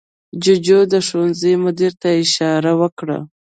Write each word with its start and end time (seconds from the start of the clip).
جوجو 0.43 0.79
د 0.91 0.93
ښوونځي 1.07 1.53
مدیر 1.63 1.91
ته 2.01 2.09
اشاره 2.23 2.71
وکړه. 2.81 3.19